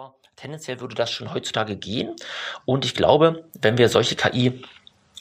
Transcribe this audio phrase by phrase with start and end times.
[0.00, 2.16] aber tendenziell würde das schon heutzutage gehen.
[2.64, 4.62] Und ich glaube, wenn wir solche KI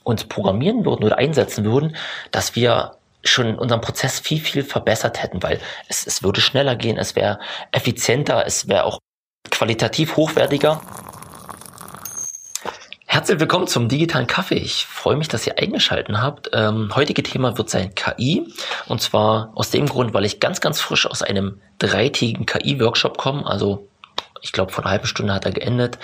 [0.04, 1.98] uns programmieren würden oder einsetzen würden,
[2.32, 2.96] dass wir
[3.26, 7.40] schon unseren Prozess viel, viel verbessert hätten, weil es, es würde schneller gehen, es wäre
[7.74, 9.00] effizienter, es wäre auch
[9.52, 10.82] qualitativ hochwertiger.
[13.06, 14.60] Herzlich willkommen zum digitalen Kaffee.
[14.60, 16.52] Ich freue mich, dass ihr eingeschalten habt.
[16.54, 18.48] Ähm, heutige Thema wird sein KI.
[18.88, 23.46] Und zwar aus dem Grund, weil ich ganz, ganz frisch aus einem dreitägigen KI-Workshop komme.
[23.46, 23.89] Also
[24.42, 25.98] ich glaube, vor einer halben Stunde hat er geendet.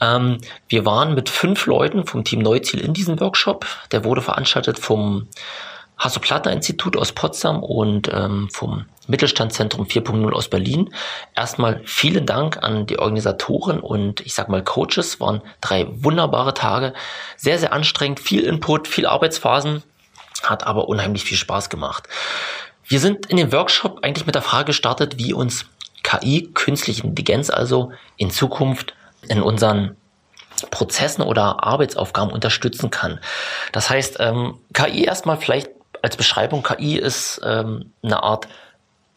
[0.00, 3.66] Ähm, wir waren mit fünf Leuten vom Team Neuziel in diesem Workshop.
[3.92, 5.28] Der wurde veranstaltet vom
[6.00, 10.94] Hasso-Plattner-Institut aus Potsdam und ähm, vom Mittelstandszentrum 4.0 aus Berlin.
[11.36, 15.20] Erstmal vielen Dank an die Organisatoren und ich sag mal Coaches.
[15.20, 16.94] Waren drei wunderbare Tage.
[17.36, 19.82] Sehr, sehr anstrengend, viel Input, viel Arbeitsphasen.
[20.42, 22.08] Hat aber unheimlich viel Spaß gemacht.
[22.86, 25.66] Wir sind in dem Workshop eigentlich mit der Frage gestartet, wie uns
[26.02, 28.94] KI, künstliche Intelligenz also, in Zukunft
[29.28, 29.96] in unseren
[30.70, 33.20] Prozessen oder Arbeitsaufgaben unterstützen kann.
[33.72, 35.70] Das heißt, ähm, KI erstmal vielleicht
[36.02, 38.48] als Beschreibung, KI ist ähm, eine Art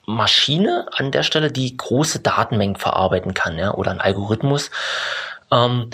[0.06, 4.70] Maschine an der Stelle, die große Datenmengen verarbeiten kann, ja, oder ein Algorithmus.
[5.52, 5.90] Ähm,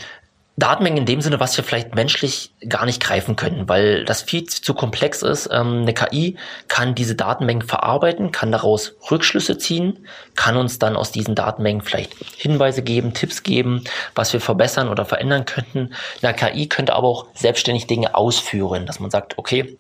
[0.60, 4.44] Datenmengen in dem Sinne, was wir vielleicht menschlich gar nicht greifen können, weil das viel
[4.46, 5.50] zu komplex ist.
[5.52, 6.36] Ähm, eine KI
[6.68, 12.14] kann diese Datenmengen verarbeiten, kann daraus Rückschlüsse ziehen, kann uns dann aus diesen Datenmengen vielleicht
[12.36, 13.86] Hinweise geben, Tipps geben,
[14.16, 15.94] was wir verbessern oder verändern könnten.
[16.22, 19.78] Eine KI könnte aber auch selbstständig Dinge ausführen, dass man sagt, okay,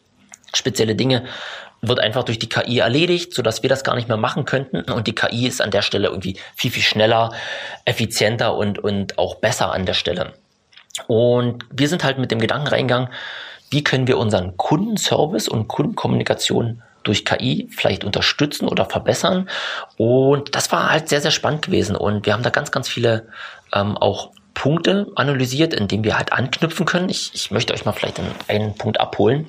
[0.54, 1.26] spezielle Dinge
[1.82, 4.82] wird einfach durch die KI erledigt, so dass wir das gar nicht mehr machen könnten.
[4.92, 7.32] Und die KI ist an der Stelle irgendwie viel, viel schneller,
[7.86, 10.34] effizienter und, und auch besser an der Stelle.
[11.08, 13.10] Und wir sind halt mit dem Gedanken reingegangen,
[13.72, 19.50] wie können wir unseren Kundenservice und Kundenkommunikation durch KI vielleicht unterstützen oder verbessern.
[19.98, 21.96] Und das war halt sehr, sehr spannend gewesen.
[21.96, 23.28] Und wir haben da ganz, ganz viele
[23.74, 27.10] ähm, auch Punkte analysiert, in denen wir halt anknüpfen können.
[27.10, 29.48] Ich, ich möchte euch mal vielleicht einen Punkt abholen.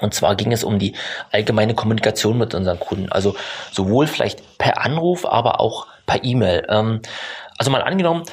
[0.00, 0.94] Und zwar ging es um die
[1.32, 3.10] allgemeine Kommunikation mit unseren Kunden.
[3.10, 3.34] Also
[3.72, 6.66] sowohl vielleicht per Anruf, aber auch per E-Mail.
[6.68, 7.00] Ähm,
[7.58, 8.24] also mal angenommen,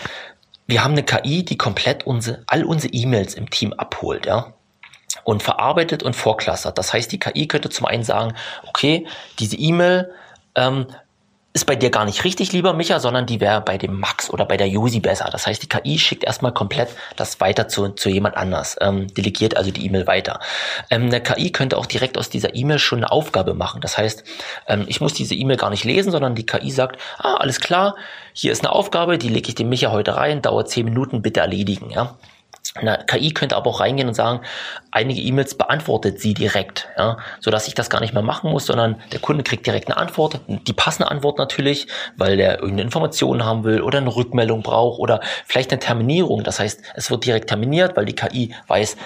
[0.68, 4.53] wir haben eine KI, die komplett unsere, all unsere E-Mails im Team abholt, ja.
[5.24, 6.78] Und verarbeitet und vorklassert.
[6.78, 8.34] Das heißt, die KI könnte zum einen sagen,
[8.68, 9.07] okay,
[9.40, 10.12] diese E-Mail
[10.56, 10.88] ähm,
[11.56, 14.44] ist bei dir gar nicht richtig, lieber Micha, sondern die wäre bei dem Max oder
[14.46, 15.30] bei der Josi besser.
[15.31, 19.56] Das heißt, die KI schickt erstmal komplett das weiter zu, zu jemand anders, ähm, delegiert
[19.56, 20.40] also die E-Mail weiter.
[20.90, 23.81] Ähm, eine KI könnte auch direkt aus dieser E-Mail schon eine Aufgabe machen.
[23.81, 24.24] Das heißt,
[24.68, 27.96] ähm, ich muss diese E-Mail gar nicht lesen, sondern die KI sagt, ah, alles klar,
[28.34, 31.42] hier ist eine Aufgabe, die lege ich dem Micha heute rein, dauert zehn Minuten, bitte
[31.42, 31.92] erledigen.
[31.92, 32.16] Ja?
[32.75, 34.41] Eine KI könnte aber auch reingehen und sagen,
[34.89, 38.66] einige E-Mails beantwortet sie direkt, ja, so dass ich das gar nicht mehr machen muss,
[38.66, 43.45] sondern der Kunde kriegt direkt eine Antwort, die passende Antwort natürlich, weil der irgendeine Information
[43.45, 46.44] haben will oder eine Rückmeldung braucht oder vielleicht eine Terminierung.
[46.44, 48.97] Das heißt, es wird direkt terminiert, weil die KI weiß,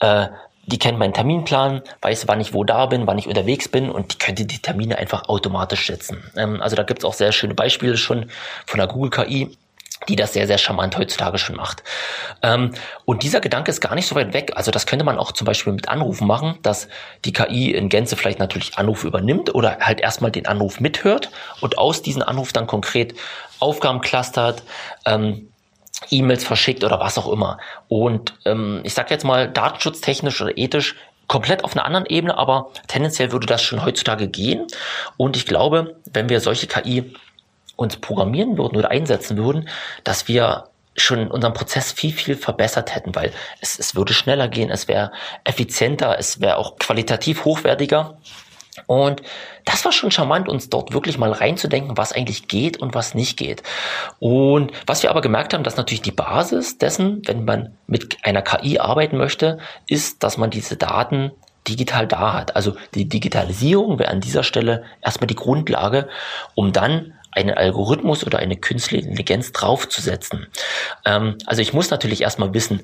[0.00, 0.28] äh,
[0.64, 4.14] die kennt meinen Terminplan, weiß, wann ich wo da bin, wann ich unterwegs bin und
[4.14, 6.22] die könnte die Termine einfach automatisch setzen.
[6.36, 8.30] Ähm, also da gibt es auch sehr schöne Beispiele schon
[8.66, 9.56] von der Google KI,
[10.08, 11.82] die das sehr, sehr charmant heutzutage schon macht.
[12.42, 12.72] Ähm,
[13.04, 14.52] und dieser Gedanke ist gar nicht so weit weg.
[14.54, 16.88] Also das könnte man auch zum Beispiel mit Anrufen machen, dass
[17.24, 21.78] die KI in Gänze vielleicht natürlich Anruf übernimmt oder halt erstmal den Anruf mithört und
[21.78, 23.14] aus diesem Anruf dann konkret
[23.58, 24.62] Aufgaben clustert,
[25.04, 25.50] ähm,
[26.08, 27.58] E-Mails verschickt oder was auch immer.
[27.88, 30.96] Und ähm, ich sage jetzt mal datenschutztechnisch oder ethisch
[31.26, 34.66] komplett auf einer anderen Ebene, aber tendenziell würde das schon heutzutage gehen.
[35.16, 37.14] Und ich glaube, wenn wir solche KI
[37.80, 39.68] uns programmieren würden oder einsetzen würden,
[40.04, 40.64] dass wir
[40.96, 43.32] schon unseren Prozess viel, viel verbessert hätten, weil
[43.62, 45.12] es, es würde schneller gehen, es wäre
[45.44, 48.18] effizienter, es wäre auch qualitativ hochwertiger.
[48.86, 49.22] Und
[49.64, 53.38] das war schon charmant, uns dort wirklich mal reinzudenken, was eigentlich geht und was nicht
[53.38, 53.62] geht.
[54.18, 58.42] Und was wir aber gemerkt haben, dass natürlich die Basis dessen, wenn man mit einer
[58.42, 61.32] KI arbeiten möchte, ist, dass man diese Daten
[61.66, 62.56] digital da hat.
[62.56, 66.08] Also die Digitalisierung wäre an dieser Stelle erstmal die Grundlage,
[66.54, 70.46] um dann einen Algorithmus oder eine künstliche Intelligenz draufzusetzen.
[71.04, 72.82] Ähm, also ich muss natürlich erstmal wissen,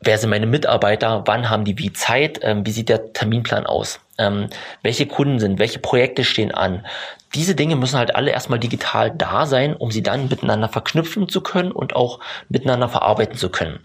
[0.00, 4.00] wer sind meine Mitarbeiter, wann haben die wie Zeit, ähm, wie sieht der Terminplan aus,
[4.18, 4.48] ähm,
[4.82, 6.86] welche Kunden sind, welche Projekte stehen an.
[7.34, 11.40] Diese Dinge müssen halt alle erstmal digital da sein, um sie dann miteinander verknüpfen zu
[11.40, 13.80] können und auch miteinander verarbeiten zu können.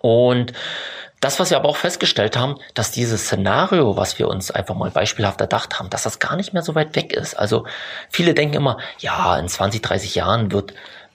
[0.00, 0.52] Und
[1.20, 4.90] das, was wir aber auch festgestellt haben, dass dieses Szenario, was wir uns einfach mal
[4.90, 7.34] beispielhaft erdacht haben, dass das gar nicht mehr so weit weg ist.
[7.34, 7.66] Also
[8.08, 10.74] viele denken immer, ja, in 20, 30 Jahren wird,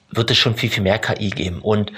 [0.09, 1.61] wird es schon viel, viel mehr KI geben.
[1.61, 1.93] Und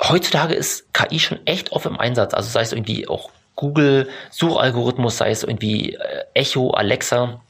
[0.00, 2.32] heutzutage ist KI schon echt oft im Einsatz.
[2.32, 7.40] Also sei es irgendwie auch Google Suchalgorithmus, sei es irgendwie äh, Echo, Alexa.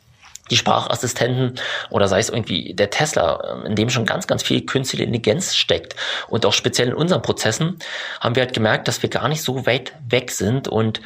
[0.51, 1.55] Die Sprachassistenten
[1.91, 5.97] oder sei es irgendwie der Tesla, in dem schon ganz, ganz viel künstliche Intelligenz steckt.
[6.29, 7.79] Und auch speziell in unseren Prozessen
[8.21, 11.01] haben wir halt gemerkt, dass wir gar nicht so weit weg sind und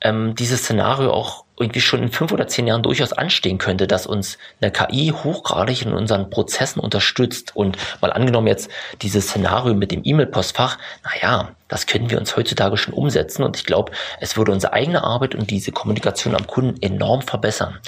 [0.00, 4.06] ähm, dieses Szenario auch irgendwie schon in fünf oder zehn Jahren durchaus anstehen könnte, dass
[4.06, 7.54] uns eine KI hochgradig in unseren Prozessen unterstützt.
[7.54, 8.70] Und mal angenommen jetzt
[9.02, 13.44] dieses Szenario mit dem E-Mail-Postfach, naja, das können wir uns heutzutage schon umsetzen.
[13.44, 17.78] Und ich glaube, es würde unsere eigene Arbeit und diese Kommunikation am Kunden enorm verbessern,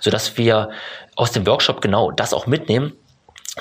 [0.00, 0.70] sodass wir
[1.16, 2.92] aus dem Workshop genau das auch mitnehmen,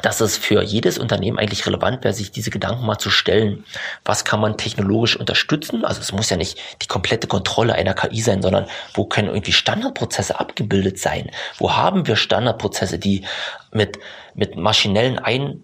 [0.01, 3.63] dass es für jedes Unternehmen eigentlich relevant wäre, sich diese Gedanken mal zu stellen.
[4.03, 5.85] Was kann man technologisch unterstützen?
[5.85, 9.53] Also es muss ja nicht die komplette Kontrolle einer KI sein, sondern wo können irgendwie
[9.53, 11.31] Standardprozesse abgebildet sein?
[11.57, 13.23] Wo haben wir Standardprozesse, die
[13.71, 13.97] mit,
[14.33, 15.63] mit maschinellen Ein-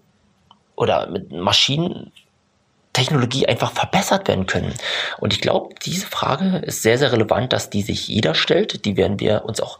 [0.76, 4.74] oder mit Maschinentechnologie einfach verbessert werden können.
[5.18, 8.84] Und ich glaube, diese Frage ist sehr, sehr relevant, dass die sich jeder stellt.
[8.84, 9.78] Die werden wir uns auch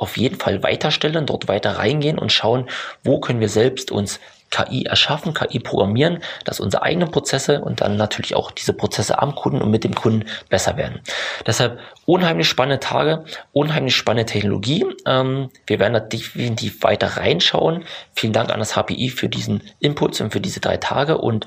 [0.00, 2.68] auf jeden Fall weiterstellen, dort weiter reingehen und schauen,
[3.04, 4.18] wo können wir selbst uns
[4.50, 9.34] KI erschaffen, KI programmieren, dass unsere eigenen Prozesse und dann natürlich auch diese Prozesse am
[9.34, 11.00] Kunden und mit dem Kunden besser werden.
[11.46, 14.84] Deshalb unheimlich spannende Tage, unheimlich spannende Technologie.
[15.06, 17.84] Ähm, wir werden da definitiv weiter reinschauen.
[18.14, 21.46] Vielen Dank an das HPI für diesen Impuls und für diese drei Tage und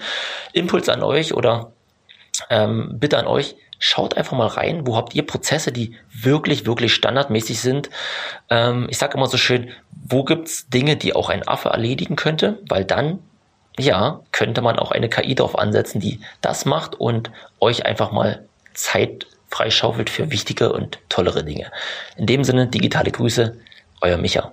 [0.54, 1.74] Impuls an euch oder
[2.50, 6.94] ähm, bitte an euch, schaut einfach mal rein, wo habt ihr Prozesse, die wirklich, wirklich
[6.94, 7.90] standardmäßig sind.
[8.50, 12.60] Ähm, ich sage immer so schön, wo gibt's Dinge, die auch ein Affe erledigen könnte,
[12.68, 13.20] weil dann,
[13.78, 18.46] ja, könnte man auch eine KI drauf ansetzen, die das macht und euch einfach mal
[18.74, 21.72] Zeit freischaufelt für wichtige und tollere Dinge.
[22.18, 23.58] In dem Sinne, digitale Grüße,
[24.02, 24.52] euer Micha.